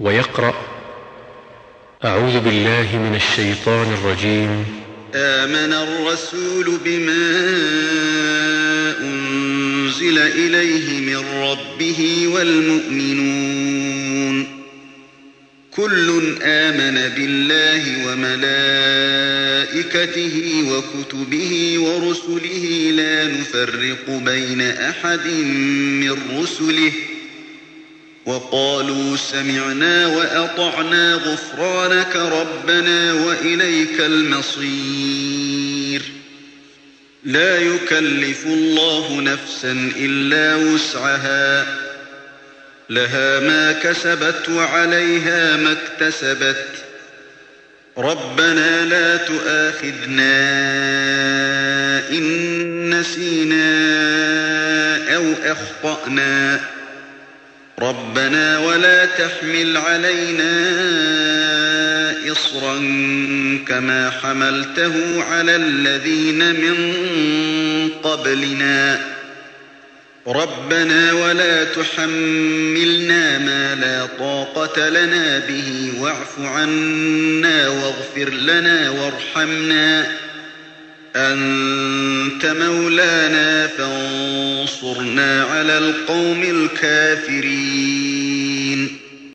ويقرأ 0.00 0.54
أعوذ 2.04 2.40
بالله 2.40 2.96
من 2.96 3.14
الشيطان 3.14 3.92
الرجيم. 3.92 4.64
آمن 5.14 5.72
الرسول 5.72 6.78
بما 6.84 7.40
أنزل 9.00 10.18
إليه 10.18 11.00
من 11.00 11.24
ربه 11.42 12.28
والمؤمنون. 12.34 13.56
كل 15.70 16.36
آمن 16.42 17.12
بالله 17.16 18.06
وملائكته 18.08 18.72
وكتبه 20.68 21.78
ورسله. 21.78 22.90
لا 22.92 23.28
نفرق 23.28 24.10
بين 24.10 24.60
أحد 24.60 25.26
من 26.00 26.16
رسله. 26.42 26.92
وقالوا 28.26 29.16
سمعنا 29.16 30.06
وأطعنا 30.06 31.14
غفرانك 31.14 32.16
ربنا 32.16 33.12
وإليك 33.12 34.00
المصير. 34.00 36.02
لا 37.24 37.58
يكلف 37.58 38.46
الله 38.46 39.20
نفسا 39.20 39.90
إلا 39.96 40.56
وسعها. 40.56 41.66
لها 42.90 43.40
ما 43.40 43.72
كسبت 43.72 44.48
وعليها 44.48 45.56
ما 45.56 45.72
اكتسبت. 45.72 46.66
ربنا 47.98 48.84
لا 48.84 49.16
تؤاخذنا 49.16 50.38
إن 52.10 53.00
نسينا 53.00 53.66
أو 55.16 55.32
أخطأنا. 55.44 56.60
ربنا 57.82 58.58
ولا 58.58 59.04
تحمل 59.04 59.76
علينا 59.76 60.52
إصرا 62.32 62.74
كما 63.68 64.10
حملته 64.10 65.24
على 65.24 65.56
الذين 65.56 66.38
من 66.38 66.76
قبلنا. 68.02 69.00
ربنا 70.26 71.12
ولا 71.12 71.64
تحملنا 71.64 73.38
ما 73.38 73.74
لا 73.74 74.06
طاقة 74.18 74.88
لنا 74.88 75.38
به 75.38 75.92
واعف 76.00 76.38
عنا 76.38 77.68
واغفر 77.68 78.30
لنا 78.30 78.90
وارحمنا. 78.90 80.06
أنت 81.16 82.46
مولانا 82.46 83.66
فانصرنا. 83.66 84.55
وانصرنا 84.66 85.42
على 85.44 85.78
القوم 85.78 86.42
الكافرين. 86.42 87.96